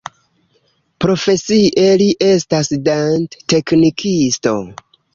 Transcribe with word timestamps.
Profesie 1.05 1.85
li 2.03 2.09
estas 2.31 2.75
dent-teknikisto. 2.91 4.61